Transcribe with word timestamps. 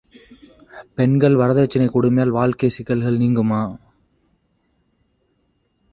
பெண்கள் 0.95 1.35
வரதட்சணைக் 1.35 1.93
கொடுமையால் 1.93 2.29
வாழ்க்கைச் 2.29 2.71
சிக்கல்கள் 2.71 3.17
நீங்குமா? 3.17 3.61